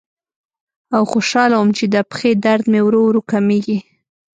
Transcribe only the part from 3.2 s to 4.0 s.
کمیږي.